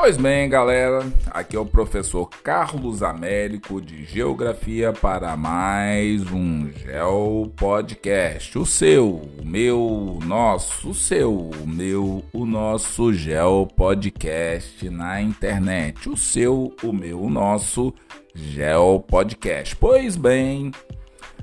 Pois 0.00 0.16
bem, 0.16 0.48
galera, 0.48 1.04
aqui 1.32 1.56
é 1.56 1.58
o 1.58 1.66
professor 1.66 2.30
Carlos 2.44 3.02
Américo 3.02 3.80
de 3.80 4.04
Geografia 4.04 4.92
para 4.92 5.36
mais 5.36 6.22
um 6.30 6.70
Geo 6.70 7.52
Podcast. 7.56 8.56
O 8.56 8.64
seu, 8.64 9.20
o 9.42 9.44
meu, 9.44 9.76
o 9.80 10.20
nosso, 10.24 10.90
o 10.90 10.94
seu, 10.94 11.34
o 11.34 11.66
meu, 11.66 12.24
o 12.32 12.46
nosso 12.46 13.12
Geo 13.12 13.66
Podcast 13.66 14.88
na 14.88 15.20
internet. 15.20 16.08
O 16.08 16.16
seu, 16.16 16.72
o 16.80 16.92
meu, 16.92 17.20
o 17.20 17.28
nosso 17.28 17.92
Geo 18.32 19.00
Podcast. 19.00 19.74
Pois 19.74 20.14
bem, 20.14 20.70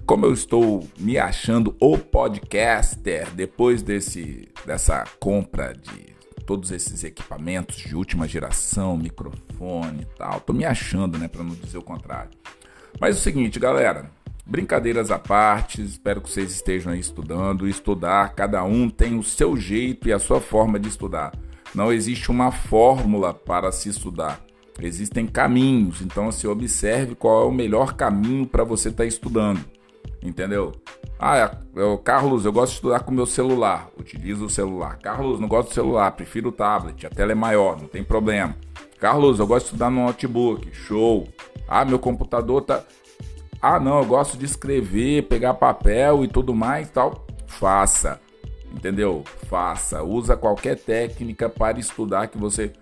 como 0.06 0.25
eu 0.25 0.32
estou 0.32 0.82
me 0.97 1.18
achando 1.18 1.75
o 1.78 1.97
podcaster 1.97 3.29
depois 3.32 3.83
desse 3.83 4.47
dessa 4.65 5.04
compra 5.19 5.74
de 5.74 6.14
todos 6.45 6.71
esses 6.71 7.04
equipamentos 7.04 7.77
de 7.77 7.95
última 7.95 8.27
geração, 8.27 8.97
microfone 8.97 10.04
e 10.04 10.17
tal. 10.17 10.39
Tô 10.39 10.54
me 10.54 10.65
achando, 10.65 11.18
né, 11.18 11.27
para 11.27 11.43
não 11.43 11.55
dizer 11.55 11.77
o 11.77 11.83
contrário. 11.83 12.31
Mas 12.99 13.15
é 13.15 13.19
o 13.19 13.21
seguinte, 13.21 13.59
galera, 13.59 14.09
brincadeiras 14.45 15.11
à 15.11 15.19
parte, 15.19 15.81
espero 15.81 16.21
que 16.21 16.29
vocês 16.29 16.51
estejam 16.51 16.93
aí 16.93 16.99
estudando. 16.99 17.68
Estudar, 17.68 18.35
cada 18.35 18.63
um 18.63 18.89
tem 18.89 19.18
o 19.18 19.23
seu 19.23 19.57
jeito 19.57 20.07
e 20.07 20.13
a 20.13 20.19
sua 20.19 20.39
forma 20.39 20.79
de 20.79 20.87
estudar. 20.87 21.33
Não 21.73 21.91
existe 21.91 22.31
uma 22.31 22.51
fórmula 22.51 23.33
para 23.33 23.71
se 23.71 23.89
estudar. 23.89 24.39
Existem 24.79 25.25
caminhos, 25.25 26.01
então 26.01 26.32
se 26.32 26.47
observe 26.47 27.15
qual 27.15 27.43
é 27.43 27.46
o 27.46 27.51
melhor 27.51 27.93
caminho 27.93 28.46
para 28.46 28.63
você 28.63 28.89
estar 28.89 29.04
tá 29.04 29.07
estudando. 29.07 29.63
Entendeu? 30.21 30.71
Ah, 31.19 31.57
eu, 31.75 31.97
Carlos, 31.97 32.45
eu 32.45 32.52
gosto 32.52 32.72
de 32.72 32.75
estudar 32.78 33.00
com 33.00 33.11
meu 33.11 33.25
celular. 33.25 33.89
Utilizo 33.97 34.45
o 34.45 34.50
celular. 34.50 34.97
Carlos, 34.97 35.39
não 35.39 35.47
gosto 35.47 35.69
do 35.69 35.73
celular, 35.73 36.11
prefiro 36.11 36.50
o 36.50 36.52
tablet. 36.52 37.05
A 37.05 37.09
tela 37.09 37.31
é 37.31 37.36
maior, 37.36 37.80
não 37.80 37.88
tem 37.88 38.03
problema. 38.03 38.55
Carlos, 38.99 39.39
eu 39.39 39.47
gosto 39.47 39.66
de 39.66 39.71
estudar 39.71 39.89
no 39.89 40.03
notebook. 40.05 40.73
Show. 40.73 41.27
Ah, 41.67 41.86
meu 41.86 41.99
computador 41.99 42.61
tá. 42.61 42.83
Ah, 43.61 43.80
não, 43.80 43.99
eu 43.99 44.05
gosto 44.05 44.38
de 44.38 44.45
escrever, 44.45 45.23
pegar 45.23 45.53
papel 45.55 46.23
e 46.23 46.27
tudo 46.27 46.53
mais 46.53 46.89
tal. 46.89 47.25
Faça. 47.47 48.19
Entendeu? 48.71 49.23
Faça. 49.47 50.03
Usa 50.03 50.36
qualquer 50.36 50.77
técnica 50.77 51.47
para 51.49 51.80
estudar 51.80 52.27
que 52.27 52.38
você. 52.38 52.73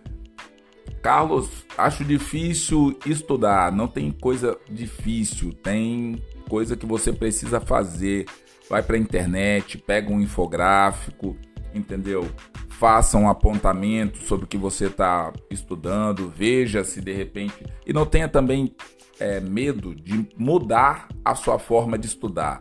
Carlos, 1.02 1.66
acho 1.78 2.04
difícil 2.04 2.98
estudar. 3.06 3.72
Não 3.72 3.88
tem 3.88 4.12
coisa 4.12 4.58
difícil, 4.70 5.54
tem 5.54 6.22
coisa 6.54 6.78
que 6.78 6.86
você 6.86 7.12
precisa 7.12 7.60
fazer. 7.60 8.28
Vai 8.70 8.84
para 8.84 8.96
a 8.96 9.00
internet, 9.00 9.80
pega 9.80 10.14
um 10.14 10.22
infográfico, 10.22 11.36
entendeu? 11.74 12.30
Faça 12.70 13.18
um 13.18 13.28
apontamento 13.28 14.20
sobre 14.20 14.46
o 14.46 14.48
que 14.48 14.58
você 14.58 14.86
está 14.86 15.34
estudando, 15.50 16.30
veja 16.30 16.84
se 16.84 17.02
de 17.02 17.12
repente. 17.12 17.56
E 17.88 17.92
não 17.92 18.06
tenha 18.06 18.28
também 18.28 18.76
é, 19.20 19.40
medo 19.40 19.96
de 19.96 20.30
mudar 20.38 21.08
a 21.26 21.34
sua 21.34 21.58
forma 21.58 21.98
de 21.98 22.06
estudar. 22.06 22.60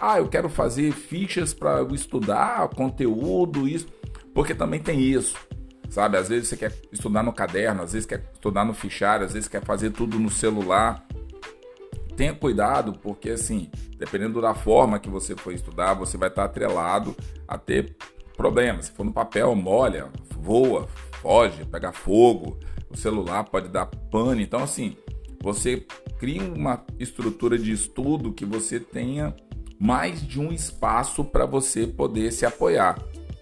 Ah, 0.00 0.18
eu 0.18 0.26
quero 0.26 0.48
fazer 0.48 0.90
fichas 0.90 1.54
para 1.54 1.82
estudar 1.92 2.68
conteúdo, 2.70 3.68
isso. 3.68 3.86
Porque 4.34 4.52
também 4.52 4.80
tem 4.80 5.00
isso, 5.00 5.36
sabe? 5.88 6.16
Às 6.16 6.28
vezes 6.28 6.48
você 6.48 6.56
quer 6.56 6.74
estudar 6.90 7.22
no 7.22 7.32
caderno, 7.32 7.84
às 7.84 7.92
vezes 7.92 8.04
quer 8.04 8.28
estudar 8.34 8.64
no 8.64 8.74
fichário, 8.74 9.24
às 9.24 9.32
vezes 9.32 9.48
quer 9.48 9.62
fazer 9.64 9.90
tudo 9.90 10.18
no 10.18 10.28
celular 10.28 11.06
tenha 12.18 12.34
cuidado, 12.34 12.94
porque 13.00 13.30
assim, 13.30 13.70
dependendo 13.96 14.42
da 14.42 14.52
forma 14.52 14.98
que 14.98 15.08
você 15.08 15.36
for 15.36 15.54
estudar, 15.54 15.94
você 15.94 16.16
vai 16.18 16.28
estar 16.28 16.44
atrelado 16.44 17.14
a 17.46 17.56
ter 17.56 17.96
problemas. 18.36 18.86
Se 18.86 18.92
for 18.92 19.04
no 19.04 19.12
papel, 19.12 19.54
molha, 19.54 20.08
voa, 20.36 20.88
foge, 21.22 21.64
pega 21.64 21.92
fogo, 21.92 22.58
o 22.90 22.96
celular 22.96 23.44
pode 23.44 23.68
dar 23.68 23.86
pane. 23.86 24.42
Então, 24.42 24.64
assim, 24.64 24.96
você 25.40 25.86
cria 26.18 26.42
uma 26.42 26.84
estrutura 26.98 27.56
de 27.56 27.70
estudo 27.70 28.32
que 28.32 28.44
você 28.44 28.80
tenha 28.80 29.32
mais 29.78 30.20
de 30.20 30.40
um 30.40 30.50
espaço 30.50 31.24
para 31.24 31.46
você 31.46 31.86
poder 31.86 32.32
se 32.32 32.44
apoiar 32.44 32.98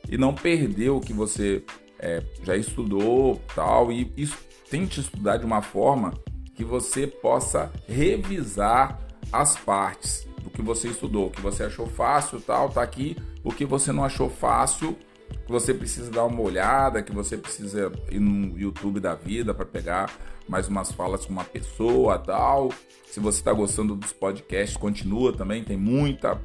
e 0.06 0.18
não 0.18 0.34
perder 0.34 0.90
o 0.90 1.00
que 1.00 1.14
você 1.14 1.64
é, 1.98 2.22
já 2.42 2.54
estudou 2.54 3.40
tal 3.54 3.90
e 3.90 4.12
isso, 4.18 4.36
tente 4.70 5.00
estudar 5.00 5.38
de 5.38 5.46
uma 5.46 5.62
forma 5.62 6.12
que 6.56 6.64
você 6.64 7.06
possa 7.06 7.70
revisar 7.86 8.98
as 9.30 9.56
partes 9.56 10.26
do 10.42 10.50
que 10.50 10.62
você 10.62 10.88
estudou, 10.88 11.30
que 11.30 11.40
você 11.40 11.64
achou 11.64 11.86
fácil, 11.86 12.40
tal, 12.40 12.70
tá 12.70 12.82
aqui, 12.82 13.16
o 13.44 13.52
que 13.52 13.64
você 13.64 13.92
não 13.92 14.04
achou 14.04 14.30
fácil, 14.30 14.96
que 15.44 15.52
você 15.52 15.74
precisa 15.74 16.10
dar 16.10 16.24
uma 16.24 16.40
olhada, 16.40 17.02
que 17.02 17.12
você 17.12 17.36
precisa 17.36 17.92
ir 18.10 18.18
no 18.18 18.58
YouTube 18.58 18.98
da 18.98 19.14
vida 19.14 19.52
para 19.52 19.66
pegar 19.66 20.10
mais 20.48 20.66
umas 20.66 20.90
falas 20.90 21.26
com 21.26 21.32
uma 21.32 21.44
pessoa, 21.44 22.18
tal. 22.18 22.72
Se 23.06 23.20
você 23.20 23.38
está 23.38 23.52
gostando 23.52 23.94
dos 23.94 24.12
podcasts, 24.12 24.76
continua 24.76 25.32
também, 25.32 25.62
tem 25.62 25.76
muita 25.76 26.40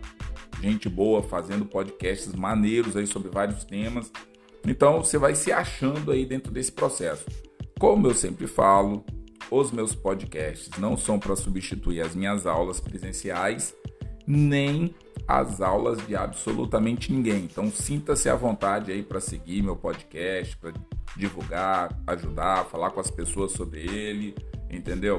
gente 0.62 0.90
boa 0.90 1.24
fazendo 1.24 1.66
podcasts 1.66 2.34
maneiros 2.34 2.96
aí 2.98 3.08
sobre 3.08 3.30
vários 3.30 3.64
temas. 3.64 4.12
Então 4.66 5.04
você 5.04 5.18
vai 5.18 5.36
se 5.36 5.52
achando 5.52 6.12
aí 6.12 6.26
dentro 6.26 6.52
desse 6.52 6.72
processo. 6.72 7.26
Como 7.80 8.08
eu 8.08 8.14
sempre 8.14 8.46
falo, 8.46 9.04
os 9.52 9.70
meus 9.72 9.94
podcasts 9.94 10.70
não 10.80 10.96
são 10.96 11.20
para 11.20 11.36
substituir 11.36 12.00
as 12.02 12.16
minhas 12.16 12.46
aulas 12.48 12.80
presenciais, 12.80 13.76
nem 14.26 14.96
as 15.28 15.62
aulas 15.62 16.06
de 16.08 16.16
absolutamente 16.16 17.12
ninguém. 17.12 17.44
Então 17.44 17.70
sinta-se 17.70 18.30
à 18.30 18.36
vontade 18.36 18.92
aí 18.92 19.04
para 19.04 19.20
seguir 19.20 19.62
meu 19.62 19.76
podcast, 19.76 20.56
para 20.56 20.72
divulgar, 21.18 22.02
ajudar, 22.08 22.66
falar 22.66 22.92
com 22.92 23.02
as 23.02 23.12
pessoas 23.12 23.52
sobre 23.52 23.82
ele, 23.82 24.34
entendeu? 24.70 25.18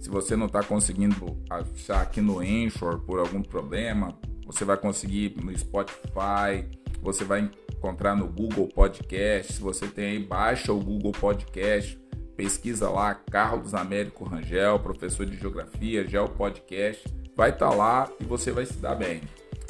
Se 0.00 0.08
você 0.10 0.34
não 0.34 0.46
está 0.46 0.64
conseguindo 0.64 1.38
achar 1.48 2.02
aqui 2.02 2.20
no 2.20 2.40
Anchor 2.40 2.98
por 3.00 3.20
algum 3.20 3.40
problema, 3.40 4.18
você 4.44 4.64
vai 4.64 4.76
conseguir 4.76 5.36
no 5.40 5.56
Spotify, 5.56 6.68
você 7.00 7.22
vai 7.22 7.48
encontrar 7.72 8.16
no 8.16 8.26
Google 8.26 8.66
Podcast. 8.66 9.52
Se 9.52 9.60
você 9.60 9.86
tem 9.86 10.04
aí, 10.06 10.18
baixa 10.18 10.72
o 10.72 10.80
Google 10.80 11.12
Podcast, 11.12 12.01
Pesquisa 12.36 12.88
lá, 12.88 13.14
Carlos 13.14 13.74
Américo 13.74 14.24
Rangel, 14.24 14.78
professor 14.78 15.26
de 15.26 15.36
Geografia, 15.36 16.06
Geo 16.06 16.28
Podcast. 16.28 17.06
Vai 17.36 17.50
estar 17.50 17.68
tá 17.68 17.74
lá 17.74 18.10
e 18.20 18.24
você 18.24 18.50
vai 18.52 18.66
se 18.66 18.74
dar 18.74 18.94
bem. 18.94 19.22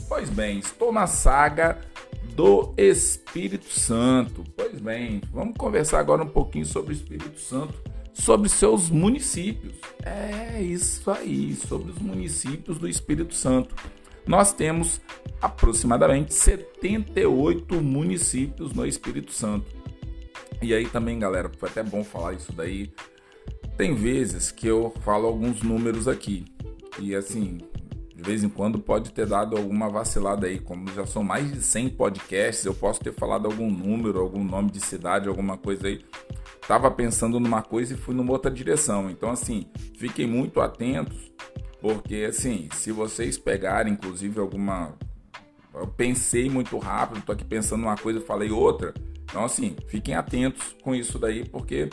Pois 0.09 0.29
bem, 0.31 0.59
estou 0.59 0.93
na 0.93 1.07
saga 1.07 1.79
do 2.35 2.73
Espírito 2.77 3.69
Santo. 3.69 4.45
Pois 4.57 4.81
bem, 4.81 5.21
vamos 5.33 5.57
conversar 5.57 6.01
agora 6.01 6.23
um 6.23 6.29
pouquinho 6.29 6.67
sobre 6.67 6.93
o 6.93 6.97
Espírito 6.97 7.41
Santo, 7.41 7.75
sobre 8.13 8.49
seus 8.49 8.91
municípios. 8.91 9.75
É 10.05 10.61
isso 10.61 11.11
aí, 11.11 11.55
sobre 11.55 11.93
os 11.93 11.99
municípios 11.99 12.79
do 12.79 12.89
Espírito 12.89 13.35
Santo. 13.35 13.75
Nós 14.27 14.53
temos 14.53 15.01
aproximadamente 15.41 16.33
78 16.33 17.83
municípios 17.83 18.73
no 18.73 18.87
Espírito 18.87 19.33
Santo. 19.33 19.82
E 20.63 20.73
aí 20.73 20.87
também, 20.87 21.19
galera, 21.19 21.51
foi 21.59 21.69
até 21.69 21.83
bom 21.83 22.05
falar 22.05 22.35
isso 22.35 22.53
daí. 22.53 22.93
Tem 23.77 23.97
vezes 23.97 24.53
que 24.53 24.69
eu 24.69 24.95
falo 25.01 25.27
alguns 25.27 25.61
números 25.61 26.07
aqui. 26.07 26.45
E 27.01 27.17
assim, 27.17 27.59
de 28.15 28.23
vez 28.23 28.45
em 28.45 28.49
quando 28.49 28.79
pode 28.79 29.13
ter 29.13 29.27
dado 29.27 29.57
alguma 29.57 29.89
vacilada 29.89 30.47
aí. 30.47 30.61
Como 30.61 30.89
já 30.93 31.05
são 31.05 31.25
mais 31.25 31.53
de 31.53 31.61
100 31.61 31.91
podcasts, 31.91 32.65
eu 32.65 32.73
posso 32.73 33.01
ter 33.01 33.13
falado 33.13 33.47
algum 33.47 33.69
número, 33.69 34.21
algum 34.21 34.45
nome 34.45 34.71
de 34.71 34.81
cidade, 34.81 35.29
alguma 35.29 35.59
coisa 35.59 35.89
aí. 35.89 36.05
Tava 36.69 36.89
pensando 36.93 37.41
numa 37.41 37.61
coisa 37.61 37.95
e 37.95 37.97
fui 37.97 38.15
numa 38.15 38.31
outra 38.31 38.49
direção. 38.49 39.11
Então, 39.11 39.31
assim, 39.31 39.67
fiquem 39.99 40.29
muito 40.29 40.61
atentos, 40.61 41.33
porque 41.81 42.27
assim, 42.29 42.69
se 42.73 42.93
vocês 42.93 43.37
pegarem, 43.37 43.95
inclusive, 43.95 44.39
alguma. 44.39 44.95
Eu 45.75 45.89
pensei 45.89 46.49
muito 46.49 46.79
rápido, 46.79 47.25
tô 47.25 47.33
aqui 47.33 47.45
pensando 47.45 47.81
numa 47.81 47.97
coisa 47.97 48.21
e 48.21 48.23
falei 48.23 48.53
outra 48.53 48.95
então, 49.33 49.47
assim, 49.47 49.75
fiquem 49.87 50.15
atentos 50.15 50.77
com 50.83 50.95
isso 50.95 51.19
daí, 51.19 51.43
porque 51.43 51.89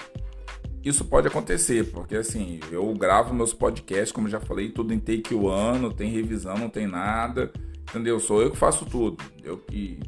isso 0.83 1.05
pode 1.05 1.29
acontecer, 1.29 1.89
porque 1.89 2.17
assim, 2.17 2.59
eu 2.69 2.93
gravo 2.93 3.33
meus 3.33 3.53
podcasts, 3.53 4.11
como 4.11 4.27
já 4.27 4.41
falei, 4.41 4.69
tudo 4.69 4.93
em 4.93 4.99
take 4.99 5.33
one, 5.33 5.79
não 5.79 5.89
tem 5.89 6.11
revisão, 6.11 6.57
não 6.57 6.69
tem 6.69 6.85
nada, 6.85 7.49
entendeu? 7.89 8.19
Sou 8.19 8.41
eu 8.41 8.51
que 8.51 8.57
faço 8.57 8.85
tudo, 8.85 9.23
eu 9.41 9.57
que 9.57 10.01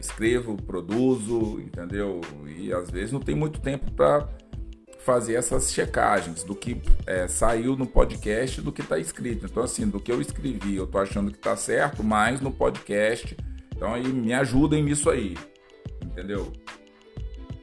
escrevo, 0.00 0.56
produzo, 0.56 1.60
entendeu? 1.60 2.22
E 2.46 2.72
às 2.72 2.90
vezes 2.90 3.12
não 3.12 3.20
tem 3.20 3.34
muito 3.34 3.60
tempo 3.60 3.92
para 3.92 4.26
fazer 5.00 5.34
essas 5.34 5.70
checagens 5.70 6.42
do 6.44 6.54
que 6.54 6.80
é, 7.06 7.28
saiu 7.28 7.76
no 7.76 7.86
podcast 7.86 8.62
do 8.62 8.72
que 8.72 8.80
está 8.80 8.98
escrito. 8.98 9.44
Então, 9.44 9.62
assim, 9.62 9.86
do 9.86 10.00
que 10.00 10.10
eu 10.10 10.20
escrevi, 10.22 10.76
eu 10.76 10.86
tô 10.86 10.96
achando 10.96 11.30
que 11.30 11.36
está 11.36 11.54
certo, 11.56 12.02
mas 12.02 12.40
no 12.40 12.50
podcast. 12.50 13.36
Então, 13.76 13.92
aí 13.92 14.08
me 14.08 14.32
ajudem 14.32 14.82
nisso 14.82 15.10
aí 15.10 15.34
entendeu? 16.18 16.52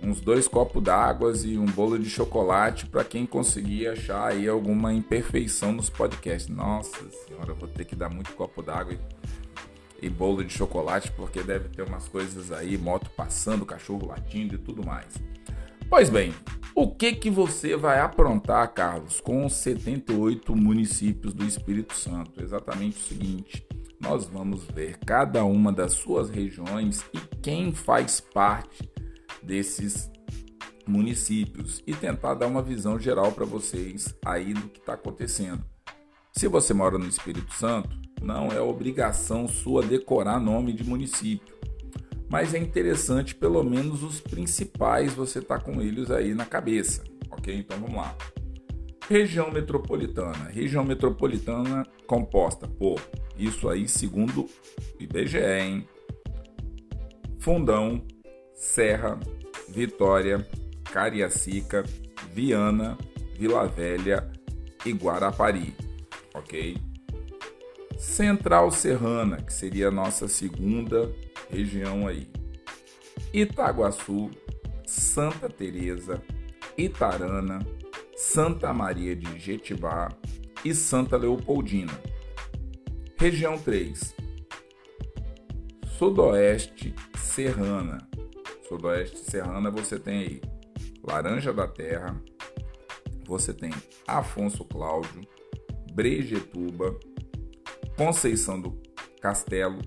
Uns 0.02 0.22
dois 0.22 0.48
copos 0.48 0.82
d'água 0.84 1.34
e 1.44 1.58
um 1.58 1.66
bolo 1.66 1.98
de 1.98 2.10
chocolate 2.10 2.86
para 2.86 3.04
quem 3.04 3.26
conseguir 3.26 3.88
achar 3.88 4.32
aí 4.32 4.48
alguma 4.48 4.94
imperfeição 4.94 5.72
nos 5.72 5.90
podcasts. 5.90 6.54
Nossa 6.54 7.10
senhora, 7.10 7.54
vou 7.54 7.68
ter 7.68 7.86
que 7.86 7.96
dar 7.96 8.10
muito 8.10 8.32
copo 8.34 8.62
d'água 8.62 8.94
e, 8.94 10.06
e 10.06 10.10
bolo 10.10 10.44
de 10.44 10.54
chocolate 10.54 11.12
porque 11.12 11.42
deve 11.42 11.70
ter 11.70 11.82
umas 11.82 12.08
coisas 12.08 12.52
aí, 12.52 12.78
moto 12.78 13.10
passando, 13.12 13.66
cachorro 13.66 14.08
latindo 14.08 14.56
e 14.56 14.58
tudo 14.60 14.86
mais. 14.86 15.16
Pois 15.90 16.10
bem, 16.10 16.34
o 16.76 16.92
que 16.92 17.14
que 17.14 17.30
você 17.30 17.76
vai 17.76 18.00
aprontar, 18.00 18.72
Carlos, 18.74 19.20
com 19.20 19.46
os 19.46 19.54
78 19.54 20.56
municípios 20.56 21.34
do 21.34 21.46
Espírito 21.46 21.96
Santo? 21.96 22.44
Exatamente 22.44 22.98
o 22.98 23.02
seguinte: 23.02 23.66
nós 24.06 24.26
vamos 24.26 24.64
ver 24.66 25.00
cada 25.00 25.44
uma 25.44 25.74
das 25.74 25.94
suas 25.94 26.30
regiões 26.30 27.04
e 27.12 27.18
quem 27.42 27.74
faz 27.74 28.20
parte 28.20 28.88
desses 29.42 30.12
municípios 30.88 31.82
e 31.88 31.94
tentar 31.94 32.36
dar 32.36 32.46
uma 32.46 32.62
visão 32.62 33.00
geral 33.00 33.32
para 33.32 33.46
vocês 33.46 34.14
aí 34.24 34.54
do 34.54 34.70
que 34.70 34.80
está 34.80 34.94
acontecendo. 34.94 35.66
Se 36.32 36.48
você 36.48 36.72
mora 36.72 37.00
no 37.00 37.08
Espírito 37.08 37.52
Santo, 37.56 37.98
não 38.22 38.50
é 38.50 38.62
obrigação 38.62 39.48
sua 39.48 39.82
decorar 39.82 40.40
nome 40.40 40.72
de 40.72 40.84
município, 40.84 41.56
mas 42.30 42.54
é 42.54 42.60
interessante 42.60 43.34
pelo 43.34 43.64
menos 43.64 44.04
os 44.04 44.22
principais 44.22 45.14
você 45.14 45.42
tá 45.42 45.58
com 45.60 45.82
eles 45.82 46.12
aí 46.12 46.36
na 46.36 46.46
cabeça, 46.46 47.04
ok? 47.32 47.56
Então 47.58 47.80
vamos 47.80 47.96
lá. 47.96 48.16
Região 49.08 49.52
metropolitana. 49.52 50.50
Região 50.50 50.84
metropolitana 50.84 51.86
composta 52.08 52.68
por, 52.68 53.00
isso 53.38 53.70
aí 53.70 53.88
segundo 53.88 54.50
IBGE, 55.00 55.38
hein? 55.38 55.88
Fundão, 57.40 58.04
Serra, 58.56 59.20
Vitória, 59.70 60.48
Cariacica, 60.92 61.84
Viana, 62.34 62.98
Vila 63.38 63.68
Velha 63.68 64.32
e 64.84 64.92
Guarapari, 64.92 65.76
ok? 66.34 66.76
Central 68.00 68.72
Serrana, 68.72 69.38
que 69.38 69.54
seria 69.54 69.90
a 69.90 69.92
nossa 69.92 70.28
segunda 70.28 71.14
região 71.50 72.08
aí. 72.08 72.28
Itaguaçu, 73.32 74.32
Santa 74.86 75.48
Teresa, 75.48 76.22
Itarana, 76.76 77.60
Santa 78.16 78.74
Maria 78.74 79.14
de 79.14 79.38
Jetibá 79.38 80.10
e 80.64 80.74
Santa 80.74 81.18
Leopoldina. 81.18 81.92
Região 83.18 83.58
3. 83.58 84.16
Sudoeste 85.98 86.96
Serrana. 87.18 88.08
Sudoeste 88.70 89.18
Serrana 89.18 89.70
você 89.70 90.00
tem 90.00 90.20
aí 90.20 90.42
Laranja 91.04 91.52
da 91.52 91.68
Terra, 91.68 92.20
você 93.28 93.54
tem 93.54 93.72
Afonso 94.08 94.64
Cláudio, 94.64 95.22
Brejetuba, 95.92 96.98
Conceição 97.98 98.62
do 98.62 98.82
Castelo, 99.20 99.82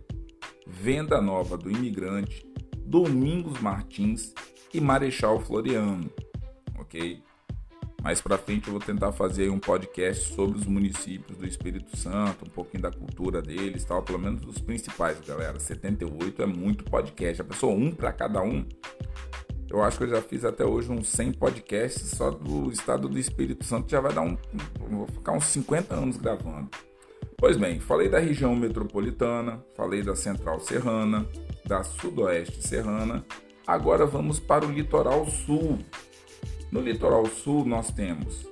Venda 0.66 1.20
Nova 1.22 1.56
do 1.56 1.70
Imigrante, 1.70 2.46
Domingos 2.76 3.58
Martins 3.60 4.34
e 4.72 4.82
Marechal 4.82 5.40
Floriano, 5.40 6.10
ok? 6.78 7.22
Mais 8.03 8.21
para 8.21 8.39
frente 8.39 8.69
eu 8.69 8.73
vou 8.73 8.81
tentar 8.81 9.12
fazer 9.12 9.50
um 9.50 9.59
podcast 9.59 10.35
sobre 10.35 10.59
os 10.59 10.67
municípios 10.67 11.37
do 11.37 11.47
Espírito 11.47 11.97
Santo, 11.97 12.45
um 12.47 12.49
pouquinho 12.49 12.83
da 12.83 12.91
cultura 12.91 13.43
deles, 13.43 13.85
tal, 13.85 14.03
pelo 14.03 14.19
menos 14.19 14.45
os 14.47 14.59
principais, 14.59 15.21
galera. 15.21 15.59
78 15.59 16.43
é 16.43 16.47
muito 16.47 16.85
podcast, 16.85 17.43
a 17.43 17.45
pessoa 17.45 17.75
um 17.75 17.91
para 17.91 18.12
cada 18.12 18.41
um. 18.41 18.65
Eu 19.71 19.83
acho 19.83 19.99
que 19.99 20.05
eu 20.05 20.09
já 20.09 20.23
fiz 20.23 20.45
até 20.45 20.65
hoje 20.65 20.91
uns 20.91 21.09
100 21.09 21.33
podcasts 21.33 22.11
só 22.11 22.31
do 22.31 22.71
estado 22.71 23.09
do 23.09 23.19
Espírito 23.19 23.65
Santo, 23.65 23.91
já 23.91 24.00
vai 24.00 24.12
dar 24.12 24.23
um. 24.23 24.37
Vou 24.89 25.06
ficar 25.09 25.33
uns 25.33 25.45
50 25.45 25.95
anos 25.95 26.17
gravando. 26.17 26.71
Pois 27.37 27.56
bem, 27.56 27.79
falei 27.79 28.09
da 28.09 28.19
região 28.19 28.56
metropolitana, 28.56 29.62
falei 29.77 30.03
da 30.03 30.17
central 30.17 30.59
serrana, 30.61 31.27
da 31.67 31.85
sudoeste 31.85 32.67
serrana. 32.67 33.25
Agora 33.67 34.06
vamos 34.06 34.41
para 34.41 34.65
o 34.65 34.71
litoral 34.71 35.27
sul. 35.27 35.79
No 36.70 36.81
litoral 36.81 37.26
sul 37.26 37.65
nós 37.65 37.91
temos 37.91 38.47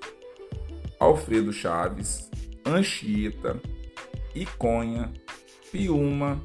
Alfredo 0.99 1.53
Chaves, 1.53 2.31
Anchieta, 2.65 3.61
Iconha, 4.35 5.13
Piúma, 5.71 6.43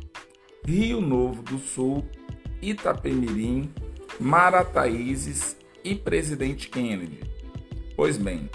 Rio 0.65 1.01
Novo 1.01 1.41
do 1.43 1.57
Sul, 1.57 2.05
Itapemirim 2.61 3.73
Marataízes 4.19 5.57
e 5.83 5.95
Presidente 5.95 6.69
Kennedy. 6.69 7.21
Pois 7.95 8.17
bem, 8.17 8.49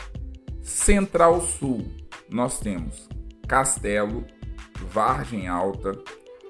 Central 0.63 1.41
Sul, 1.41 1.85
nós 2.31 2.61
temos 2.61 3.09
Castelo, 3.49 4.25
Vargem 4.93 5.49
Alta, 5.49 5.93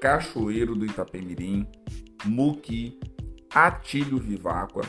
Cachoeiro 0.01 0.75
do 0.75 0.85
Itapemirim, 0.85 1.67
Muqui, 2.27 3.01
Atílio 3.55 4.19
Viváqua, 4.19 4.83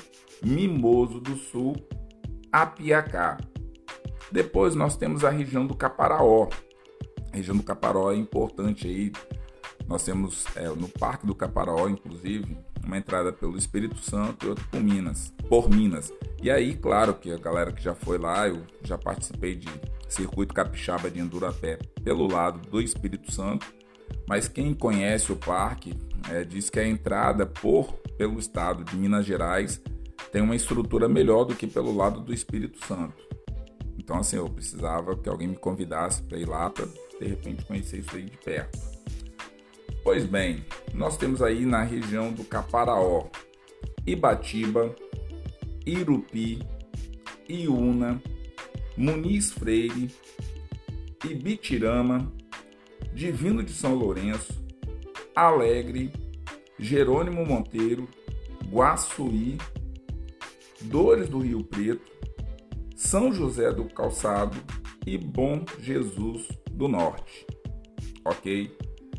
Mimoso 0.43 1.19
do 1.19 1.35
Sul, 1.35 1.75
Apiacá. 2.51 3.37
Depois 4.31 4.75
nós 4.75 4.97
temos 4.97 5.23
a 5.23 5.29
região 5.29 5.65
do 5.65 5.75
Caparaó. 5.75 6.49
A 7.31 7.35
região 7.35 7.55
do 7.55 7.63
Caparaó 7.63 8.11
é 8.11 8.15
importante 8.15 8.87
aí. 8.87 9.11
Nós 9.87 10.03
temos 10.03 10.45
é, 10.55 10.67
no 10.67 10.89
Parque 10.89 11.25
do 11.25 11.33
Caparaó, 11.33 11.87
inclusive, 11.87 12.57
uma 12.83 12.97
entrada 12.97 13.31
pelo 13.31 13.57
Espírito 13.57 13.97
Santo 13.99 14.45
e 14.45 14.49
outra 14.49 14.65
por 14.69 14.81
Minas, 14.81 15.33
por 15.49 15.69
Minas. 15.69 16.11
E 16.41 16.51
aí, 16.51 16.75
claro 16.75 17.13
que 17.13 17.31
a 17.31 17.37
galera 17.37 17.71
que 17.71 17.81
já 17.81 17.95
foi 17.95 18.17
lá, 18.17 18.47
eu 18.47 18.63
já 18.83 18.97
participei 18.97 19.55
de 19.55 19.67
circuito 20.07 20.53
capixaba 20.53 21.09
de 21.09 21.19
Endurapé 21.19 21.77
pelo 22.03 22.31
lado 22.31 22.59
do 22.69 22.81
Espírito 22.81 23.31
Santo, 23.31 23.67
mas 24.27 24.47
quem 24.47 24.73
conhece 24.73 25.31
o 25.31 25.35
parque 25.35 25.93
é, 26.29 26.43
diz 26.43 26.69
que 26.69 26.79
a 26.79 26.87
entrada 26.87 27.45
por 27.45 27.97
pelo 28.17 28.39
estado 28.39 28.83
de 28.83 28.95
Minas 28.95 29.25
Gerais 29.25 29.81
tem 30.31 30.41
uma 30.41 30.55
estrutura 30.55 31.07
melhor 31.07 31.45
do 31.45 31.55
que 31.55 31.67
pelo 31.67 31.95
lado 31.95 32.19
do 32.19 32.33
Espírito 32.33 32.83
Santo. 32.85 33.15
Então, 33.97 34.17
assim, 34.17 34.37
eu 34.37 34.49
precisava 34.49 35.15
que 35.15 35.29
alguém 35.29 35.47
me 35.47 35.55
convidasse 35.55 36.21
para 36.21 36.37
ir 36.37 36.47
lá 36.47 36.69
para 36.69 36.85
de 36.85 37.25
repente 37.25 37.65
conhecer 37.65 37.99
isso 37.99 38.15
aí 38.15 38.25
de 38.25 38.37
perto. 38.37 38.77
Pois 40.03 40.25
bem, 40.25 40.65
nós 40.93 41.17
temos 41.17 41.41
aí 41.41 41.65
na 41.65 41.83
região 41.83 42.31
do 42.31 42.43
Caparaó, 42.43 43.27
Ibatiba, 44.05 44.95
Irupi, 45.85 46.61
Iuna, 47.49 48.21
Muniz 48.95 49.51
Freire, 49.51 50.09
Ibitirama, 51.23 52.31
Divino 53.13 53.63
de 53.63 53.73
São 53.73 53.95
Lourenço, 53.95 54.53
Alegre, 55.35 56.11
Jerônimo 56.79 57.45
Monteiro, 57.45 58.07
Guaçuí, 58.69 59.57
Dores 60.81 61.29
do 61.29 61.39
Rio 61.39 61.63
Preto, 61.63 62.11
São 62.95 63.31
José 63.33 63.71
do 63.71 63.85
Calçado 63.85 64.57
e 65.05 65.17
Bom 65.17 65.63
Jesus 65.79 66.47
do 66.71 66.87
Norte. 66.87 67.45
Ok? 68.23 68.75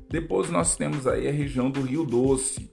Depois 0.09 0.51
nós 0.51 0.77
temos 0.77 1.07
aí 1.07 1.29
a 1.29 1.33
região 1.33 1.71
do 1.71 1.83
Rio 1.83 2.05
Doce. 2.05 2.71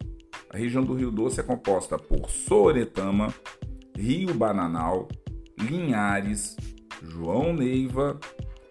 A 0.50 0.58
região 0.58 0.84
do 0.84 0.94
Rio 0.94 1.12
Doce 1.12 1.40
é 1.40 1.44
composta 1.44 1.98
por 1.98 2.30
Soretama, 2.30 3.34
Rio 3.98 4.34
Bananal, 4.34 5.08
Linhares, 5.60 6.56
João 7.02 7.54
Neiva 7.54 8.20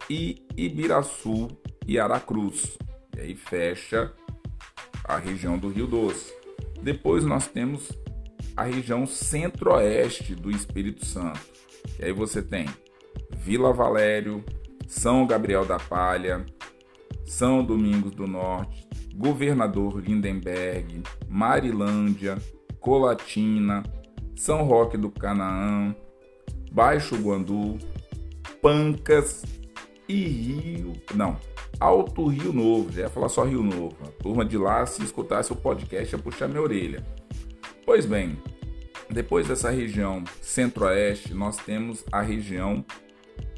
e 0.09 0.43
Ibiraçu 0.57 1.49
e 1.87 1.99
Aracruz. 1.99 2.79
E 3.17 3.21
aí 3.21 3.35
fecha 3.35 4.13
a 5.05 5.19
região 5.19 5.59
do 5.59 5.69
Rio 5.69 5.87
Doce. 5.87 6.33
Depois 6.83 7.25
nós 7.25 7.47
temos 7.47 7.93
a 8.57 8.65
região 8.65 9.07
centro-oeste 9.07 10.35
do 10.35 10.51
Espírito 10.51 11.05
Santo. 11.05 11.41
E 11.99 12.05
aí 12.05 12.13
você 12.13 12.43
tem 12.43 12.67
Vila 13.37 13.73
Valério, 13.73 14.45
São 14.89 15.27
Gabriel 15.27 15.65
da 15.65 15.79
Palha, 15.79 16.45
são 17.25 17.65
Domingos 17.65 18.13
do 18.13 18.27
Norte, 18.27 18.87
Governador 19.15 20.01
Lindenberg, 20.01 21.03
Marilândia, 21.29 22.37
Colatina, 22.81 23.83
São 24.37 24.65
Roque 24.65 24.97
do 24.97 25.11
Canaã, 25.11 25.95
Baixo 26.71 27.17
Guandu, 27.17 27.79
Pancas 28.61 29.43
e 30.09 30.25
Rio. 30.25 30.93
Não, 31.15 31.39
Alto 31.81 32.27
Rio 32.27 32.53
Novo, 32.53 32.93
já 32.93 33.03
ia 33.03 33.09
falar 33.09 33.29
só 33.29 33.45
Rio 33.45 33.63
Novo. 33.63 33.97
A 34.03 34.23
turma 34.23 34.45
de 34.45 34.57
lá, 34.57 34.85
se 34.87 35.03
escutasse 35.03 35.53
o 35.53 35.57
podcast, 35.57 36.15
ia 36.15 36.23
puxar 36.23 36.49
minha 36.49 36.63
orelha. 36.63 37.05
Pois 37.85 38.07
bem, 38.07 38.37
depois 39.11 39.49
dessa 39.49 39.71
região 39.71 40.25
centro-oeste, 40.41 41.35
nós 41.35 41.57
temos 41.57 42.05
a 42.11 42.21
região 42.23 42.85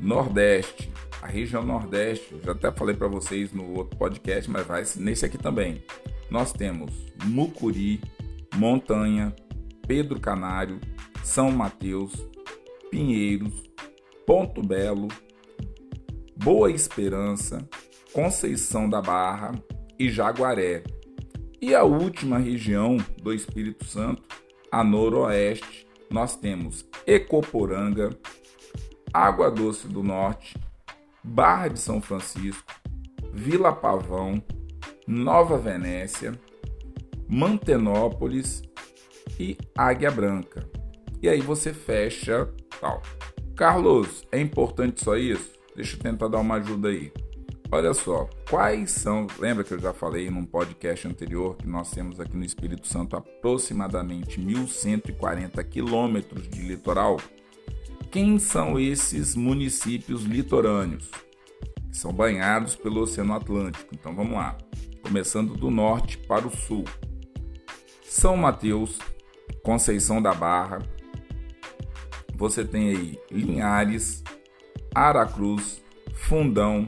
nordeste, 0.00 0.91
a 1.23 1.26
região 1.26 1.65
Nordeste, 1.65 2.37
já 2.45 2.53
até 2.53 2.71
falei 2.71 2.95
para 2.95 3.09
vocês 3.09 3.53
no 3.53 3.76
outro 3.76 3.99
podcast, 3.99 4.50
mas 4.50 4.67
vai 4.67 4.85
nesse 4.97 5.25
aqui 5.26 5.38
também. 5.38 5.83
Nós 6.31 6.53
temos 6.53 6.93
Mucuri, 7.25 8.00
Montanha, 8.55 9.35
Pedro 9.87 10.21
Canário, 10.21 10.81
São 11.25 11.50
Mateus, 11.50 12.12
Pinheiros, 12.91 13.65
Ponto 14.26 14.62
Belo, 14.62 15.09
Boa 16.37 16.71
Esperança, 16.71 17.66
Conceição 18.12 18.88
da 18.88 19.00
Barra 19.00 19.52
e 19.99 20.11
Jaguaré. 20.11 20.85
E 21.61 21.75
a 21.75 21.83
última 21.83 22.38
região 22.38 22.99
do 23.23 23.33
Espírito 23.33 23.85
Santo, 23.87 24.23
a 24.71 24.85
noroeste, 24.85 25.87
nós 26.11 26.37
temos 26.37 26.85
Ecoporanga, 27.07 28.11
Água 29.12 29.50
Doce 29.50 29.88
do 29.88 30.02
Norte, 30.02 30.57
Barra 31.25 31.69
de 31.69 31.81
São 31.81 32.00
Francisco, 32.00 32.73
Vila 33.33 33.73
Pavão, 33.73 34.43
Nova 35.07 35.57
Venécia, 35.57 36.38
Mantenópolis 37.26 38.62
e 39.40 39.57
Águia 39.76 40.11
Branca. 40.11 40.69
E 41.23 41.28
aí 41.28 41.40
você 41.40 41.73
fecha 41.73 42.49
tal. 42.81 43.02
Carlos, 43.57 44.23
é 44.31 44.38
importante 44.38 45.02
só 45.02 45.16
isso? 45.16 45.55
Deixa 45.76 45.95
eu 45.95 46.00
tentar 46.00 46.28
dar 46.28 46.38
uma 46.38 46.54
ajuda 46.54 46.88
aí. 46.88 47.12
Olha 47.71 47.92
só, 47.92 48.30
quais 48.49 48.92
são. 48.92 49.26
Lembra 49.38 49.62
que 49.62 49.75
eu 49.75 49.78
já 49.78 49.92
falei 49.92 50.30
num 50.30 50.45
podcast 50.45 51.06
anterior 51.06 51.54
que 51.54 51.68
nós 51.68 51.90
temos 51.90 52.18
aqui 52.18 52.35
no 52.35 52.45
Espírito 52.45 52.87
Santo 52.87 53.14
aproximadamente 53.14 54.40
1.140 54.40 55.62
quilômetros 55.68 56.49
de 56.49 56.62
litoral? 56.62 57.18
Quem 58.11 58.38
são 58.38 58.80
esses 58.80 59.35
municípios 59.37 60.23
litorâneos? 60.23 61.11
Que 61.90 61.97
são 61.97 62.11
banhados 62.11 62.75
pelo 62.75 63.02
Oceano 63.02 63.35
Atlântico. 63.35 63.95
Então 63.95 64.16
vamos 64.16 64.33
lá. 64.33 64.56
Começando 65.02 65.54
do 65.54 65.71
norte 65.71 66.16
para 66.16 66.47
o 66.47 66.56
sul: 66.56 66.85
São 68.02 68.35
Mateus, 68.35 68.99
Conceição 69.62 70.23
da 70.23 70.33
Barra. 70.33 70.78
Você 72.35 72.64
tem 72.64 72.88
aí 72.88 73.21
Linhares, 73.30 74.23
Aracruz, 74.97 75.83
Fundão, 76.15 76.87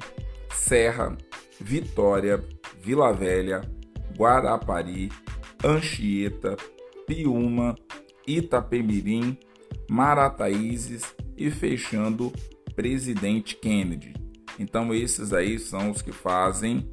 Serra, 0.51 1.15
Vitória, 1.61 2.43
Vila 2.81 3.13
Velha, 3.13 3.61
Guarapari, 4.17 5.13
Anchieta, 5.63 6.57
Piúma, 7.07 7.75
Itapemirim, 8.27 9.39
Marataízes 9.91 11.15
e 11.37 11.51
fechando 11.51 12.33
Presidente 12.75 13.55
Kennedy. 13.57 14.15
Então 14.59 14.95
esses 14.95 15.35
aí 15.35 15.59
são 15.59 15.91
os 15.91 16.01
que 16.01 16.11
fazem 16.11 16.91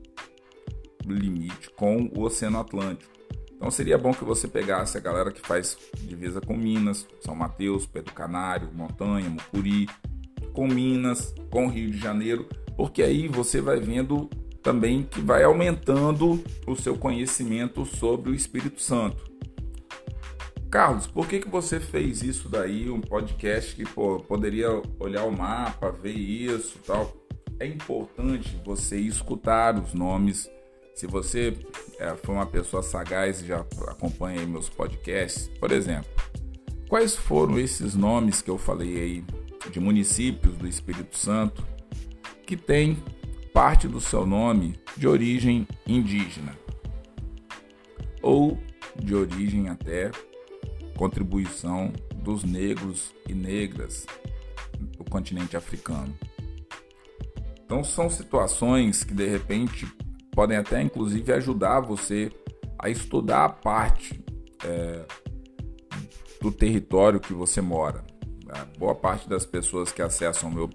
limite 1.05 1.69
com 1.77 2.11
o 2.13 2.23
Oceano 2.23 2.59
Atlântico. 2.59 3.13
Então 3.55 3.71
seria 3.71 3.97
bom 3.97 4.13
que 4.13 4.25
você 4.25 4.49
pegasse 4.49 4.97
a 4.97 5.01
galera 5.01 5.31
que 5.31 5.39
faz 5.39 5.77
divisa 6.01 6.41
com 6.41 6.57
Minas, 6.57 7.07
São 7.21 7.33
Mateus, 7.33 7.85
Pedro 7.85 8.13
Canário, 8.13 8.69
Montanha, 8.73 9.29
Mucuri, 9.29 9.87
com 10.55 10.67
Minas, 10.67 11.35
com 11.51 11.67
Rio 11.67 11.91
de 11.91 11.97
Janeiro, 11.97 12.47
porque 12.77 13.03
aí 13.03 13.27
você 13.27 13.61
vai 13.61 13.79
vendo 13.79 14.29
também 14.63 15.03
que 15.03 15.21
vai 15.21 15.43
aumentando 15.43 16.43
o 16.65 16.75
seu 16.75 16.97
conhecimento 16.97 17.85
sobre 17.85 18.31
o 18.31 18.33
Espírito 18.33 18.81
Santo. 18.81 19.35
Carlos, 20.71 21.05
por 21.05 21.27
que, 21.27 21.39
que 21.39 21.47
você 21.47 21.79
fez 21.79 22.23
isso 22.23 22.49
daí, 22.49 22.89
um 22.89 22.99
podcast 22.99 23.75
que 23.75 23.83
pô, 23.83 24.19
poderia 24.19 24.81
olhar 24.99 25.25
o 25.25 25.31
mapa, 25.31 25.91
ver 25.91 26.11
isso 26.11 26.79
tal? 26.85 27.13
É 27.59 27.65
importante 27.65 28.59
você 28.65 28.97
escutar 28.97 29.79
os 29.79 29.93
nomes. 29.93 30.49
Se 30.95 31.05
você 31.05 31.55
é, 31.99 32.15
foi 32.15 32.35
uma 32.35 32.45
pessoa 32.45 32.81
sagaz 32.81 33.41
e 33.41 33.47
já 33.47 33.59
acompanha 33.87 34.45
meus 34.45 34.67
podcasts, 34.67 35.49
por 35.59 35.71
exemplo, 35.71 36.09
quais 36.89 37.15
foram 37.15 37.59
esses 37.59 37.95
nomes 37.95 38.41
que 38.41 38.49
eu 38.49 38.57
falei 38.57 38.97
aí 38.97 39.23
de 39.71 39.79
municípios 39.79 40.55
do 40.55 40.67
Espírito 40.67 41.17
Santo 41.17 41.65
que 42.45 42.55
tem 42.55 42.97
parte 43.53 43.87
do 43.87 43.99
seu 43.99 44.25
nome 44.25 44.79
de 44.97 45.07
origem 45.07 45.67
indígena 45.87 46.57
ou 48.21 48.59
de 48.95 49.15
origem 49.15 49.69
até 49.69 50.11
contribuição 50.97 51.91
dos 52.15 52.43
negros 52.43 53.13
e 53.27 53.33
negras 53.33 54.05
do 54.97 55.03
continente 55.03 55.55
africano. 55.55 56.13
Então 57.63 57.83
são 57.83 58.09
situações 58.09 59.03
que 59.03 59.13
de 59.13 59.27
repente 59.27 59.87
podem 60.31 60.57
até 60.57 60.81
inclusive 60.81 61.31
ajudar 61.33 61.79
você 61.79 62.31
a 62.77 62.89
estudar 62.89 63.45
a 63.45 63.49
parte 63.49 64.23
é, 64.63 65.05
do 66.41 66.51
território 66.51 67.19
que 67.19 67.33
você 67.33 67.61
mora. 67.61 68.03
Boa 68.77 68.95
parte 68.95 69.27
das 69.27 69.45
pessoas 69.45 69.91
que 69.91 70.01
acessam 70.01 70.49
meu 70.49 70.69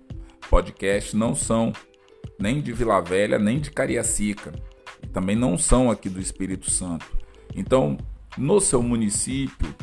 podcast 0.49 1.17
não 1.17 1.35
são 1.35 1.73
nem 2.39 2.61
de 2.61 2.73
Vila 2.73 3.01
Velha, 3.01 3.39
nem 3.39 3.61
de 3.61 3.71
Cariacica, 3.71 4.53
também 5.13 5.37
não 5.37 5.57
são 5.59 5.91
aqui 5.91 6.09
do 6.09 6.21
Espírito 6.21 6.71
Santo. 6.71 7.07
Então, 7.55 7.97
no 8.37 8.61
seu 8.61 8.83
município 8.83 9.75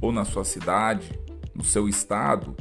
ou 0.00 0.12
na 0.12 0.24
sua 0.24 0.44
cidade, 0.44 1.18
no 1.54 1.64
seu 1.64 1.88
estado, 1.88 2.54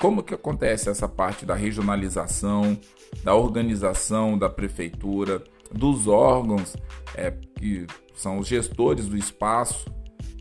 como 0.00 0.22
que 0.22 0.34
acontece 0.34 0.88
essa 0.88 1.08
parte 1.08 1.46
da 1.46 1.54
regionalização, 1.54 2.78
da 3.22 3.34
organização 3.34 4.36
da 4.36 4.48
prefeitura, 4.48 5.42
dos 5.72 6.06
órgãos 6.06 6.76
é, 7.14 7.30
que 7.30 7.86
são 8.14 8.38
os 8.38 8.46
gestores 8.46 9.06
do 9.06 9.16
espaço 9.16 9.86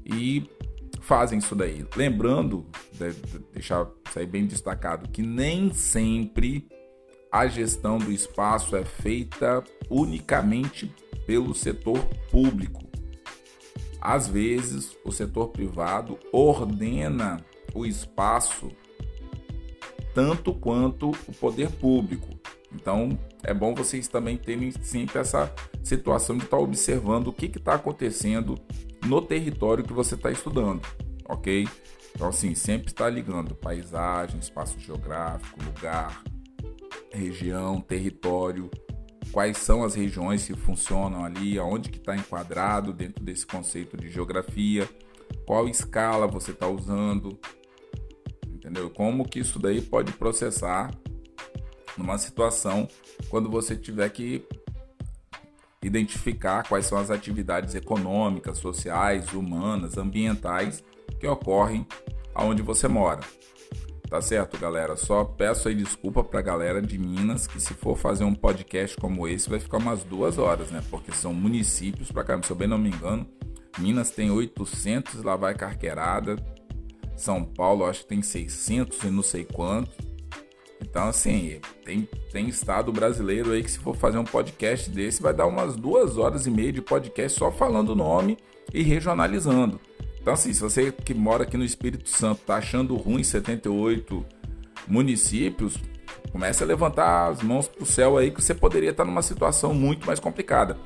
e 0.05 0.49
fazem 1.11 1.39
isso 1.39 1.53
daí. 1.53 1.85
Lembrando, 1.93 2.65
de, 2.93 3.11
de 3.11 3.39
deixar 3.51 3.85
sair 4.13 4.27
bem 4.27 4.45
destacado, 4.45 5.09
que 5.09 5.21
nem 5.21 5.73
sempre 5.73 6.65
a 7.29 7.47
gestão 7.47 7.97
do 7.97 8.13
espaço 8.13 8.77
é 8.77 8.85
feita 8.85 9.61
unicamente 9.89 10.89
pelo 11.27 11.53
setor 11.53 11.99
público. 12.31 12.81
Às 13.99 14.29
vezes, 14.29 14.95
o 15.03 15.11
setor 15.11 15.49
privado 15.49 16.17
ordena 16.31 17.43
o 17.73 17.85
espaço 17.85 18.71
tanto 20.15 20.53
quanto 20.53 21.09
o 21.27 21.33
poder 21.33 21.69
público. 21.71 22.29
Então, 22.73 23.19
é 23.43 23.53
bom 23.53 23.73
vocês 23.73 24.07
também 24.07 24.37
terem 24.37 24.71
sempre 24.81 25.19
essa 25.19 25.53
situação 25.83 26.37
de 26.37 26.43
estar 26.43 26.57
observando 26.57 27.27
o 27.27 27.33
que 27.33 27.45
está 27.45 27.75
acontecendo 27.75 28.55
no 29.05 29.21
território 29.21 29.83
que 29.83 29.93
você 29.93 30.15
está 30.15 30.31
estudando, 30.31 30.81
ok? 31.27 31.67
Então, 32.13 32.27
assim, 32.27 32.53
sempre 32.53 32.87
está 32.87 33.09
ligando 33.09 33.55
paisagem, 33.55 34.39
espaço 34.39 34.79
geográfico, 34.79 35.63
lugar, 35.63 36.23
região, 37.11 37.81
território, 37.81 38.69
quais 39.31 39.57
são 39.57 39.83
as 39.83 39.95
regiões 39.95 40.45
que 40.45 40.53
funcionam 40.53 41.23
ali, 41.23 41.57
aonde 41.57 41.89
que 41.89 41.97
está 41.97 42.15
enquadrado 42.15 42.93
dentro 42.93 43.23
desse 43.23 43.45
conceito 43.47 43.97
de 43.97 44.09
geografia, 44.09 44.87
qual 45.45 45.67
escala 45.67 46.27
você 46.27 46.51
está 46.51 46.67
usando, 46.67 47.39
entendeu? 48.47 48.89
Como 48.89 49.27
que 49.27 49.39
isso 49.39 49.57
daí 49.57 49.81
pode 49.81 50.11
processar 50.13 50.91
numa 51.97 52.17
situação 52.17 52.87
quando 53.29 53.49
você 53.49 53.75
tiver 53.75 54.09
que 54.09 54.45
identificar 55.83 56.67
quais 56.67 56.85
são 56.85 56.97
as 56.97 57.09
atividades 57.09 57.73
econômicas, 57.73 58.59
sociais, 58.59 59.33
humanas, 59.33 59.97
ambientais 59.97 60.83
que 61.19 61.27
ocorrem 61.27 61.85
aonde 62.35 62.61
você 62.61 62.87
mora. 62.87 63.21
Tá 64.09 64.21
certo, 64.21 64.57
galera? 64.57 64.97
Só 64.97 65.23
peço 65.23 65.69
aí 65.69 65.75
desculpa 65.75 66.21
pra 66.21 66.41
galera 66.41 66.81
de 66.81 66.97
Minas 66.97 67.47
que 67.47 67.61
se 67.61 67.73
for 67.73 67.97
fazer 67.97 68.25
um 68.25 68.35
podcast 68.35 68.97
como 68.97 69.25
esse 69.25 69.49
vai 69.49 69.57
ficar 69.59 69.77
umas 69.77 70.03
duas 70.03 70.37
horas, 70.37 70.69
né? 70.69 70.83
Porque 70.89 71.13
são 71.13 71.33
municípios 71.33 72.11
pra 72.11 72.23
caramba, 72.23 72.45
se 72.45 72.51
eu 72.51 72.57
bem 72.57 72.67
não 72.67 72.77
me 72.77 72.89
engano. 72.89 73.25
Minas 73.79 74.11
tem 74.11 74.29
800, 74.29 75.23
lá 75.23 75.37
vai 75.37 75.55
carqueirada. 75.55 76.35
São 77.15 77.43
Paulo 77.43 77.85
acho 77.85 78.01
que 78.01 78.09
tem 78.09 78.21
600 78.21 79.01
e 79.01 79.07
não 79.07 79.23
sei 79.23 79.45
quanto. 79.45 80.10
Então, 80.81 81.07
assim, 81.07 81.59
tem, 81.85 82.07
tem 82.31 82.49
estado 82.49 82.91
brasileiro 82.91 83.51
aí 83.51 83.63
que 83.63 83.71
se 83.71 83.79
for 83.79 83.95
fazer 83.95 84.17
um 84.17 84.23
podcast 84.23 84.89
desse, 84.89 85.21
vai 85.21 85.33
dar 85.33 85.45
umas 85.45 85.75
duas 85.75 86.17
horas 86.17 86.47
e 86.47 86.51
meia 86.51 86.73
de 86.73 86.81
podcast 86.81 87.37
só 87.37 87.51
falando 87.51 87.89
o 87.89 87.95
nome 87.95 88.37
e 88.73 88.81
regionalizando. 88.81 89.79
Então, 90.19 90.33
assim, 90.33 90.51
se 90.53 90.61
você 90.61 90.91
que 90.91 91.13
mora 91.13 91.43
aqui 91.43 91.55
no 91.55 91.63
Espírito 91.63 92.09
Santo 92.09 92.41
tá 92.45 92.55
achando 92.55 92.95
ruim 92.95 93.23
78 93.23 94.25
municípios, 94.87 95.77
comece 96.31 96.63
a 96.63 96.67
levantar 96.67 97.29
as 97.29 97.41
mãos 97.41 97.67
pro 97.67 97.85
céu 97.85 98.17
aí 98.17 98.31
que 98.31 98.41
você 98.41 98.53
poderia 98.53 98.89
estar 98.91 99.05
numa 99.05 99.21
situação 99.21 99.73
muito 99.73 100.05
mais 100.05 100.19
complicada. 100.19 100.77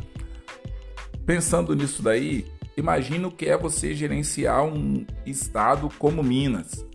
Pensando 1.26 1.76
nisso 1.76 2.04
daí, 2.04 2.46
imagina 2.78 3.28
o 3.28 3.32
que 3.32 3.48
é 3.48 3.58
você 3.58 3.94
gerenciar 3.94 4.64
um 4.64 5.06
estado 5.26 5.90
como 5.98 6.22
Minas 6.22 6.86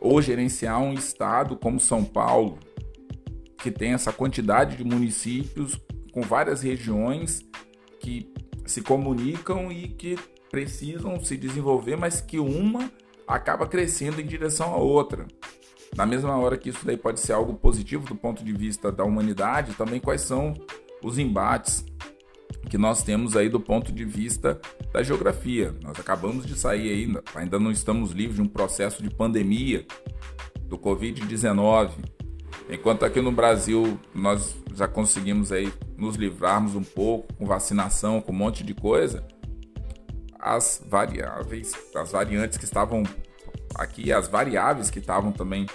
ou 0.00 0.20
gerenciar 0.20 0.80
um 0.80 0.92
estado 0.92 1.56
como 1.56 1.80
São 1.80 2.04
Paulo, 2.04 2.58
que 3.58 3.70
tem 3.70 3.92
essa 3.92 4.12
quantidade 4.12 4.76
de 4.76 4.84
municípios 4.84 5.80
com 6.12 6.20
várias 6.20 6.62
regiões 6.62 7.42
que 8.00 8.32
se 8.66 8.82
comunicam 8.82 9.72
e 9.72 9.88
que 9.88 10.18
precisam 10.50 11.18
se 11.18 11.36
desenvolver, 11.36 11.96
mas 11.96 12.20
que 12.20 12.38
uma 12.38 12.90
acaba 13.26 13.66
crescendo 13.66 14.20
em 14.20 14.26
direção 14.26 14.72
à 14.72 14.76
outra. 14.76 15.26
Na 15.96 16.04
mesma 16.04 16.36
hora 16.36 16.58
que 16.58 16.68
isso 16.68 16.84
daí 16.84 16.96
pode 16.96 17.20
ser 17.20 17.32
algo 17.32 17.54
positivo 17.54 18.06
do 18.06 18.14
ponto 18.14 18.44
de 18.44 18.52
vista 18.52 18.90
da 18.92 19.04
humanidade, 19.04 19.74
também 19.74 20.00
quais 20.00 20.20
são 20.22 20.54
os 21.02 21.18
embates 21.18 21.84
que 22.68 22.78
nós 22.78 23.02
temos 23.02 23.36
aí 23.36 23.48
do 23.48 23.60
ponto 23.60 23.92
de 23.92 24.04
vista 24.04 24.60
da 24.92 25.02
geografia. 25.02 25.74
Nós 25.82 25.98
acabamos 25.98 26.46
de 26.46 26.58
sair 26.58 26.90
ainda, 26.90 27.22
ainda 27.34 27.58
não 27.58 27.70
estamos 27.70 28.10
livres 28.10 28.36
de 28.36 28.42
um 28.42 28.48
processo 28.48 29.02
de 29.02 29.10
pandemia 29.10 29.86
do 30.64 30.78
Covid-19. 30.78 31.90
Enquanto 32.70 33.04
aqui 33.04 33.20
no 33.20 33.30
Brasil 33.30 33.98
nós 34.14 34.56
já 34.74 34.88
conseguimos 34.88 35.52
aí 35.52 35.72
nos 35.96 36.16
livrarmos 36.16 36.74
um 36.74 36.82
pouco 36.82 37.32
com 37.34 37.46
vacinação, 37.46 38.20
com 38.20 38.32
um 38.32 38.36
monte 38.36 38.64
de 38.64 38.74
coisa, 38.74 39.24
as 40.38 40.82
variáveis, 40.86 41.72
as 41.94 42.12
variantes 42.12 42.58
que 42.58 42.64
estavam 42.64 43.02
aqui, 43.74 44.12
as 44.12 44.28
variáveis 44.28 44.90
que 44.90 44.98
estavam 44.98 45.32
também 45.32 45.66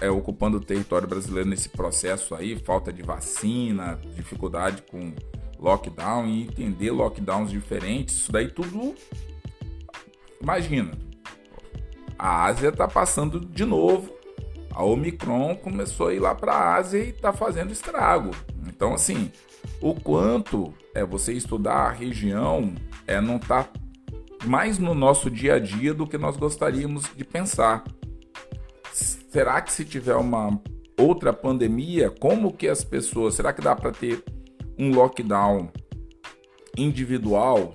é, 0.00 0.10
ocupando 0.10 0.56
o 0.56 0.60
território 0.60 1.06
brasileiro 1.06 1.48
nesse 1.48 1.68
processo 1.68 2.34
aí, 2.34 2.58
falta 2.58 2.92
de 2.92 3.02
vacina, 3.02 3.98
dificuldade 4.14 4.82
com 4.90 5.12
lockdown 5.60 6.26
e 6.26 6.42
entender 6.42 6.90
lockdowns 6.90 7.50
diferentes, 7.50 8.16
isso 8.16 8.32
daí 8.32 8.48
tudo. 8.48 8.94
Imagina, 10.40 10.92
a 12.18 12.44
Ásia 12.46 12.70
está 12.70 12.88
passando 12.88 13.40
de 13.40 13.64
novo. 13.64 14.12
A 14.72 14.82
Omicron 14.84 15.56
começou 15.56 16.08
a 16.08 16.14
ir 16.14 16.20
lá 16.20 16.34
para 16.34 16.52
a 16.52 16.74
Ásia 16.76 16.98
e 16.98 17.10
está 17.10 17.32
fazendo 17.32 17.72
estrago. 17.72 18.30
Então, 18.66 18.94
assim, 18.94 19.30
o 19.80 19.94
quanto 19.94 20.72
é 20.94 21.04
você 21.04 21.32
estudar 21.32 21.74
a 21.74 21.90
região 21.90 22.74
é 23.06 23.20
não 23.20 23.38
tá 23.38 23.68
mais 24.46 24.78
no 24.78 24.94
nosso 24.94 25.30
dia 25.30 25.54
a 25.54 25.58
dia 25.58 25.92
do 25.92 26.06
que 26.06 26.16
nós 26.16 26.36
gostaríamos 26.36 27.04
de 27.14 27.24
pensar. 27.24 27.84
Será 28.92 29.60
que 29.60 29.72
se 29.72 29.84
tiver 29.84 30.16
uma 30.16 30.60
outra 30.98 31.32
pandemia, 31.32 32.10
como 32.10 32.52
que 32.52 32.68
as 32.68 32.82
pessoas, 32.82 33.34
será 33.34 33.52
que 33.52 33.60
dá 33.60 33.74
para 33.74 33.92
ter 33.92 34.22
um 34.80 34.94
lockdown 34.94 35.70
individual, 36.74 37.74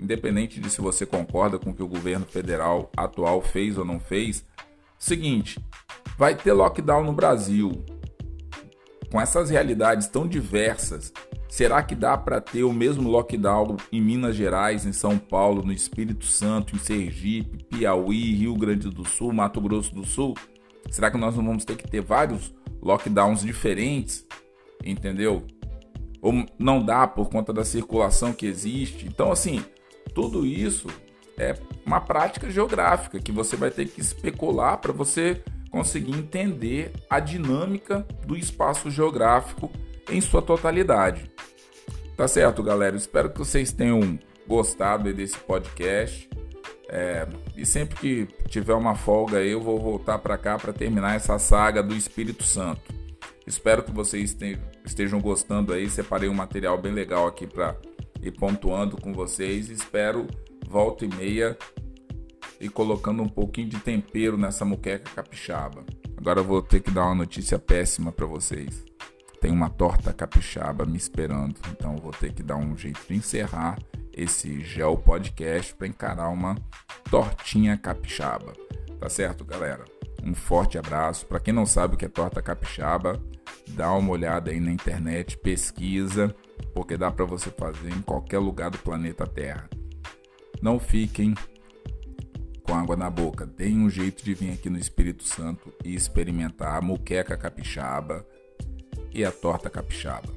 independente 0.00 0.58
de 0.58 0.70
se 0.70 0.80
você 0.80 1.04
concorda 1.04 1.58
com 1.58 1.68
o 1.68 1.74
que 1.74 1.82
o 1.82 1.88
governo 1.88 2.24
federal 2.24 2.90
atual 2.96 3.42
fez 3.42 3.76
ou 3.76 3.84
não 3.84 4.00
fez? 4.00 4.42
Seguinte, 4.98 5.60
vai 6.16 6.34
ter 6.34 6.54
lockdown 6.54 7.04
no 7.04 7.12
Brasil. 7.12 7.84
Com 9.12 9.20
essas 9.20 9.50
realidades 9.50 10.08
tão 10.08 10.26
diversas, 10.26 11.12
será 11.46 11.82
que 11.82 11.94
dá 11.94 12.16
para 12.16 12.40
ter 12.40 12.64
o 12.64 12.72
mesmo 12.72 13.10
lockdown 13.10 13.76
em 13.92 14.00
Minas 14.00 14.34
Gerais, 14.34 14.86
em 14.86 14.94
São 14.94 15.18
Paulo, 15.18 15.62
no 15.62 15.72
Espírito 15.72 16.24
Santo, 16.24 16.74
em 16.74 16.78
Sergipe, 16.78 17.64
Piauí, 17.64 18.34
Rio 18.34 18.54
Grande 18.54 18.88
do 18.88 19.06
Sul, 19.06 19.30
Mato 19.30 19.60
Grosso 19.60 19.94
do 19.94 20.06
Sul? 20.06 20.34
Será 20.90 21.10
que 21.10 21.18
nós 21.18 21.36
não 21.36 21.44
vamos 21.44 21.66
ter 21.66 21.76
que 21.76 21.86
ter 21.86 22.00
vários 22.00 22.54
lockdowns 22.80 23.42
diferentes? 23.42 24.26
Entendeu? 24.82 25.46
Ou 26.26 26.44
não 26.58 26.84
dá 26.84 27.06
por 27.06 27.30
conta 27.30 27.52
da 27.52 27.64
circulação 27.64 28.32
que 28.32 28.46
existe. 28.46 29.06
Então, 29.06 29.30
assim, 29.30 29.64
tudo 30.12 30.44
isso 30.44 30.88
é 31.38 31.54
uma 31.84 32.00
prática 32.00 32.50
geográfica 32.50 33.20
que 33.20 33.30
você 33.30 33.54
vai 33.54 33.70
ter 33.70 33.86
que 33.86 34.00
especular 34.00 34.78
para 34.78 34.92
você 34.92 35.40
conseguir 35.70 36.16
entender 36.16 36.92
a 37.08 37.20
dinâmica 37.20 38.04
do 38.26 38.36
espaço 38.36 38.90
geográfico 38.90 39.70
em 40.10 40.20
sua 40.20 40.42
totalidade. 40.42 41.30
Tá 42.16 42.26
certo, 42.26 42.60
galera? 42.60 42.96
Espero 42.96 43.30
que 43.30 43.38
vocês 43.38 43.70
tenham 43.70 44.18
gostado 44.48 45.12
desse 45.14 45.38
podcast. 45.38 46.28
É, 46.88 47.24
e 47.56 47.64
sempre 47.64 47.96
que 47.96 48.48
tiver 48.48 48.74
uma 48.74 48.96
folga, 48.96 49.44
eu 49.44 49.60
vou 49.60 49.78
voltar 49.78 50.18
para 50.18 50.36
cá 50.36 50.58
para 50.58 50.72
terminar 50.72 51.14
essa 51.14 51.38
saga 51.38 51.84
do 51.84 51.94
Espírito 51.94 52.42
Santo. 52.42 52.92
Espero 53.46 53.84
que 53.84 53.92
vocês 53.92 54.34
estejam 54.86 55.20
gostando 55.20 55.72
aí. 55.72 55.88
Separei 55.90 56.28
um 56.28 56.34
material 56.34 56.80
bem 56.80 56.92
legal 56.92 57.26
aqui 57.26 57.46
para 57.46 57.76
ir 58.22 58.32
pontuando 58.32 59.00
com 59.00 59.12
vocês. 59.12 59.68
Espero 59.68 60.26
volta 60.68 61.04
e 61.04 61.08
meia 61.08 61.56
e 62.60 62.68
colocando 62.68 63.22
um 63.22 63.28
pouquinho 63.28 63.68
de 63.68 63.78
tempero 63.78 64.36
nessa 64.36 64.64
muqueca 64.64 65.10
capixaba. 65.14 65.84
Agora 66.16 66.40
eu 66.40 66.44
vou 66.44 66.62
ter 66.62 66.80
que 66.80 66.90
dar 66.90 67.06
uma 67.06 67.14
notícia 67.14 67.58
péssima 67.58 68.10
para 68.10 68.26
vocês. 68.26 68.84
Tem 69.40 69.50
uma 69.50 69.68
torta 69.68 70.12
capixaba 70.12 70.84
me 70.86 70.96
esperando, 70.96 71.60
então 71.70 71.94
eu 71.94 72.02
vou 72.02 72.12
ter 72.12 72.32
que 72.32 72.42
dar 72.42 72.56
um 72.56 72.76
jeito 72.76 73.00
de 73.06 73.14
encerrar 73.14 73.78
esse 74.12 74.60
gel 74.62 74.96
podcast 74.96 75.74
para 75.74 75.86
encarar 75.86 76.30
uma 76.30 76.56
tortinha 77.10 77.76
capixaba. 77.76 78.54
Tá 78.98 79.10
certo, 79.10 79.44
galera? 79.44 79.95
Um 80.26 80.34
forte 80.34 80.76
abraço. 80.76 81.24
Para 81.24 81.38
quem 81.38 81.54
não 81.54 81.64
sabe 81.64 81.94
o 81.94 81.96
que 81.96 82.04
é 82.04 82.08
torta 82.08 82.42
capixaba, 82.42 83.22
dá 83.68 83.92
uma 83.92 84.10
olhada 84.10 84.50
aí 84.50 84.58
na 84.58 84.72
internet, 84.72 85.38
pesquisa, 85.38 86.34
porque 86.74 86.96
dá 86.96 87.12
para 87.12 87.24
você 87.24 87.48
fazer 87.48 87.92
em 87.92 88.02
qualquer 88.02 88.40
lugar 88.40 88.70
do 88.70 88.78
planeta 88.78 89.24
Terra. 89.24 89.70
Não 90.60 90.80
fiquem 90.80 91.32
com 92.64 92.74
água 92.74 92.96
na 92.96 93.08
boca. 93.08 93.46
Deem 93.46 93.78
um 93.78 93.88
jeito 93.88 94.24
de 94.24 94.34
vir 94.34 94.52
aqui 94.54 94.68
no 94.68 94.78
Espírito 94.78 95.22
Santo 95.22 95.72
e 95.84 95.94
experimentar 95.94 96.76
a 96.76 96.82
muqueca 96.82 97.36
capixaba 97.36 98.26
e 99.14 99.24
a 99.24 99.30
torta 99.30 99.70
capixaba. 99.70 100.34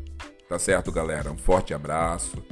Tá 0.48 0.60
certo, 0.60 0.92
galera? 0.92 1.32
Um 1.32 1.38
forte 1.38 1.74
abraço 1.74 2.44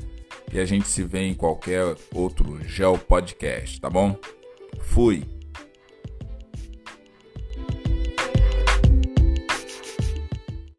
e 0.51 0.59
a 0.59 0.65
gente 0.65 0.87
se 0.87 1.03
vê 1.03 1.27
em 1.27 1.35
qualquer 1.35 1.95
outro 2.11 2.59
Geo 2.67 2.97
Podcast, 2.97 3.79
tá 3.79 3.91
bom? 3.91 4.17
Fui! 4.79 5.36